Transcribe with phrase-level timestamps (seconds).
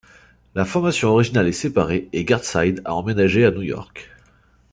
[0.55, 4.09] La formation originale est séparée, et Gartside a emménagé à New York.